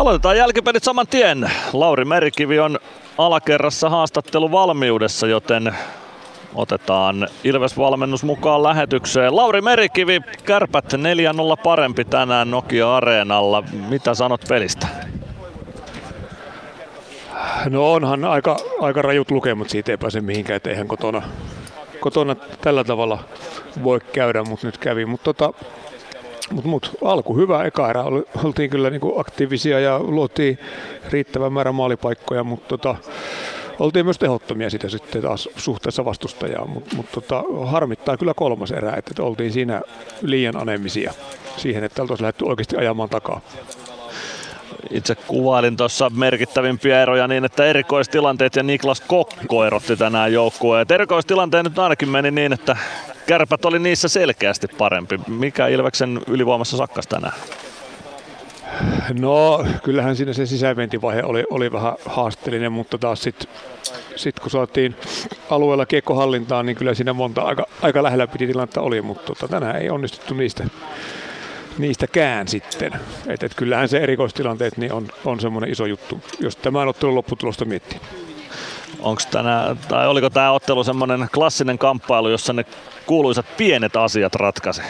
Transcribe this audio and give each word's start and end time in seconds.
Aloitetaan 0.00 0.36
jälkipelit 0.36 0.84
saman 0.84 1.06
tien. 1.06 1.50
Lauri 1.72 2.04
Merikivi 2.04 2.58
on 2.58 2.78
alakerrassa 3.18 3.90
haastattelu 3.90 4.52
valmiudessa, 4.52 5.26
joten 5.26 5.74
otetaan 6.54 7.28
Ilves-valmennus 7.44 8.24
mukaan 8.24 8.62
lähetykseen. 8.62 9.36
Lauri 9.36 9.60
Merikivi, 9.60 10.20
kärpät 10.44 10.92
4-0 10.92 10.96
parempi 11.62 12.04
tänään 12.04 12.50
Nokia-areenalla. 12.50 13.62
Mitä 13.88 14.14
sanot 14.14 14.44
pelistä? 14.48 14.86
No 17.68 17.92
onhan 17.92 18.24
aika, 18.24 18.56
aika 18.80 19.02
rajut 19.02 19.30
lukemat, 19.30 19.70
siitä 19.70 19.92
ei 19.92 19.98
pääse 19.98 20.20
mihinkään, 20.20 20.56
että 20.56 20.70
eihän 20.70 20.88
kotona, 20.88 21.22
kotona 22.00 22.34
tällä 22.34 22.84
tavalla 22.84 23.18
voi 23.84 24.00
käydä, 24.12 24.42
mutta 24.42 24.66
nyt 24.66 24.78
kävi. 24.78 25.06
Mutta 25.06 25.34
tota, 25.34 25.52
mut, 26.50 26.64
mut, 26.64 26.98
alku 27.04 27.36
hyvä, 27.36 27.64
eka 27.64 27.90
erä 27.90 28.04
oltiin 28.44 28.70
kyllä 28.70 28.90
niinku 28.90 29.20
aktiivisia 29.20 29.80
ja 29.80 29.98
luotiin 29.98 30.58
riittävän 31.10 31.52
määrä 31.52 31.72
maalipaikkoja, 31.72 32.44
mutta 32.44 32.68
tota, 32.68 32.96
oltiin 33.78 34.06
myös 34.06 34.18
tehottomia 34.18 34.70
sitä 34.70 34.88
sitten 34.88 35.22
taas 35.22 35.48
suhteessa 35.56 36.04
vastustajaan, 36.04 36.70
mutta 36.70 36.96
mut 36.96 37.12
tota, 37.12 37.42
harmittaa 37.64 38.16
kyllä 38.16 38.34
kolmas 38.34 38.70
erä, 38.70 38.94
että 38.96 39.22
oltiin 39.22 39.52
siinä 39.52 39.82
liian 40.22 40.56
anemisia 40.56 41.12
siihen, 41.56 41.84
että 41.84 42.02
oltaisiin 42.02 42.24
lähdetty 42.24 42.44
oikeasti 42.44 42.76
ajamaan 42.76 43.08
takaa. 43.08 43.40
Itse 44.90 45.14
kuvailin 45.14 45.76
tuossa 45.76 46.10
merkittävimpiä 46.10 47.02
eroja 47.02 47.28
niin, 47.28 47.44
että 47.44 47.64
erikoistilanteet 47.64 48.56
ja 48.56 48.62
Niklas 48.62 49.00
Kokko 49.00 49.64
erotti 49.64 49.96
tänään 49.96 50.32
joukkueen. 50.32 50.86
Erikoistilanteet 50.90 51.64
nyt 51.64 51.78
ainakin 51.78 52.08
meni 52.08 52.30
niin, 52.30 52.52
että 52.52 52.76
kärpät 53.30 53.64
oli 53.64 53.78
niissä 53.78 54.08
selkeästi 54.08 54.68
parempi. 54.78 55.20
Mikä 55.28 55.66
Ilveksen 55.66 56.20
ylivoimassa 56.26 56.76
sakkas 56.76 57.06
tänään? 57.06 57.32
No, 59.18 59.64
kyllähän 59.82 60.16
siinä 60.16 60.32
se 60.32 60.46
sisäventivaihe 60.46 61.22
oli, 61.22 61.44
oli 61.50 61.72
vähän 61.72 61.92
haasteellinen, 62.06 62.72
mutta 62.72 62.98
taas 62.98 63.22
sitten 63.22 63.48
sit 64.16 64.40
kun 64.40 64.50
saatiin 64.50 64.96
alueella 65.50 65.86
kiekkohallintaan, 65.86 66.66
niin 66.66 66.76
kyllä 66.76 66.94
siinä 66.94 67.12
monta 67.12 67.42
aika, 67.42 67.66
aika 67.82 68.02
lähellä 68.02 68.26
piti 68.26 68.46
tilannetta 68.46 68.80
oli, 68.80 69.02
mutta 69.02 69.26
tota, 69.26 69.48
tänään 69.48 69.76
ei 69.76 69.90
onnistuttu 69.90 70.34
niistä, 70.34 70.64
niistäkään 71.78 72.48
sitten. 72.48 72.92
Et, 73.26 73.42
et 73.42 73.54
kyllähän 73.54 73.88
se 73.88 73.98
erikoistilanteet 73.98 74.76
niin 74.76 74.92
on, 74.92 75.08
on 75.24 75.40
semmoinen 75.40 75.70
iso 75.70 75.86
juttu, 75.86 76.20
jos 76.40 76.56
tämän 76.56 76.88
ottelun 76.88 77.14
lopputulosta 77.14 77.64
miettii. 77.64 78.00
Onko 78.98 79.22
tänä, 79.30 79.76
tai 79.88 80.08
oliko 80.08 80.30
tämä 80.30 80.52
ottelu 80.52 80.84
semmoinen 80.84 81.28
klassinen 81.34 81.78
kamppailu, 81.78 82.28
jossa 82.28 82.52
ne 82.52 82.64
kuuluisat 83.06 83.46
pienet 83.56 83.96
asiat 83.96 84.34
ratkaisi? 84.34 84.82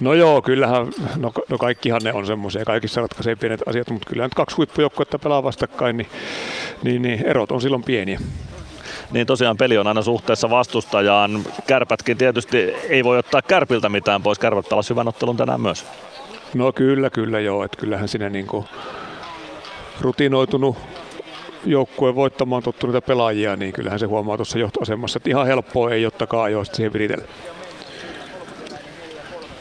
No 0.00 0.14
joo, 0.14 0.42
kyllähän, 0.42 0.86
no, 1.16 1.32
no 1.48 1.58
kaikkihan 1.58 2.00
ne 2.04 2.12
on 2.12 2.26
semmoisia, 2.26 2.64
kaikissa 2.64 3.00
ratkaisee 3.00 3.36
pienet 3.36 3.60
asiat, 3.66 3.90
mutta 3.90 4.08
kyllä 4.10 4.22
nyt 4.22 4.34
kaksi 4.34 4.56
huippujoukkuetta 4.56 5.18
pelaa 5.18 5.42
vastakkain, 5.42 5.96
niin, 5.96 6.08
niin, 6.82 7.02
niin 7.02 7.26
erot 7.26 7.52
on 7.52 7.60
silloin 7.60 7.82
pieniä 7.82 8.20
niin 9.12 9.26
tosiaan 9.26 9.56
peli 9.56 9.78
on 9.78 9.86
aina 9.86 10.02
suhteessa 10.02 10.50
vastustajaan. 10.50 11.44
Kärpätkin 11.66 12.18
tietysti 12.18 12.58
ei 12.88 13.04
voi 13.04 13.18
ottaa 13.18 13.42
kärpiltä 13.42 13.88
mitään 13.88 14.22
pois. 14.22 14.38
Kärpät 14.38 14.68
pelasi 14.68 14.90
hyvän 14.90 15.08
ottelun 15.08 15.36
tänään 15.36 15.60
myös. 15.60 15.86
No 16.54 16.72
kyllä, 16.72 17.10
kyllä 17.10 17.40
joo. 17.40 17.64
Että 17.64 17.78
kyllähän 17.80 18.08
sinne 18.08 18.30
niin 18.30 18.46
kuin 18.46 18.66
rutinoitunut 20.00 20.76
joukkue 21.64 22.14
voittamaan 22.14 22.62
tottuneita 22.62 23.06
pelaajia, 23.06 23.56
niin 23.56 23.72
kyllähän 23.72 23.98
se 23.98 24.06
huomaa 24.06 24.36
tuossa 24.36 24.58
johtoasemassa, 24.58 25.16
että 25.16 25.30
ihan 25.30 25.46
helppoa 25.46 25.90
ei 25.90 26.06
ottakaan 26.06 26.44
ajoista 26.44 26.76
siihen 26.76 26.92
viritellä. 26.92 27.24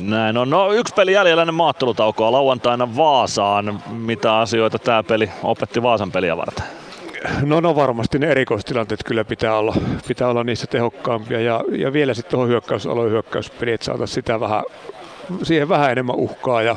Näin 0.00 0.36
on. 0.36 0.50
No 0.50 0.72
yksi 0.72 0.94
peli 0.94 1.12
jäljellä 1.12 1.42
ennen 1.42 1.54
maattelutaukoa 1.54 2.32
lauantaina 2.32 2.96
Vaasaan. 2.96 3.82
Mitä 3.90 4.38
asioita 4.38 4.78
tämä 4.78 5.02
peli 5.02 5.30
opetti 5.42 5.82
Vaasan 5.82 6.12
peliä 6.12 6.36
varten? 6.36 6.64
No, 7.42 7.60
no 7.60 7.76
varmasti 7.76 8.18
ne 8.18 8.26
erikoistilanteet 8.26 9.04
kyllä 9.04 9.24
pitää 9.24 9.58
olla, 9.58 9.74
pitää 10.08 10.28
olla 10.28 10.44
niissä 10.44 10.66
tehokkaampia 10.66 11.40
ja, 11.40 11.64
ja 11.72 11.92
vielä 11.92 12.14
sitten 12.14 12.30
tuohon 12.30 12.48
hyökkäysalojen 12.48 13.12
hyökkäyspeli, 13.12 13.72
että 13.72 13.84
saataisiin 13.84 14.14
sitä 14.14 14.40
vähän, 14.40 14.62
siihen 15.42 15.68
vähän 15.68 15.92
enemmän 15.92 16.16
uhkaa 16.16 16.62
ja 16.62 16.76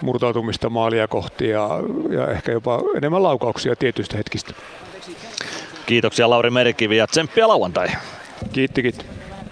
murtautumista 0.00 0.70
maalia 0.70 1.08
kohti 1.08 1.48
ja, 1.48 1.68
ja 2.10 2.30
ehkä 2.30 2.52
jopa 2.52 2.80
enemmän 2.96 3.22
laukauksia 3.22 3.76
tietyistä 3.76 4.16
hetkistä. 4.16 4.54
Kiitoksia 5.86 6.30
Lauri 6.30 6.50
Merikivi 6.50 6.96
ja 6.96 7.06
tsemppiä 7.06 7.48
lauantai. 7.48 7.88
Kiitti, 8.52 8.82
kiitti. 8.82 9.15